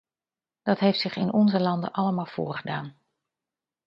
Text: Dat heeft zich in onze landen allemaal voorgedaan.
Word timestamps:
Dat 0.61 0.79
heeft 0.79 0.99
zich 0.99 1.15
in 1.15 1.33
onze 1.33 1.59
landen 1.59 1.91
allemaal 1.91 2.25
voorgedaan. 2.25 2.97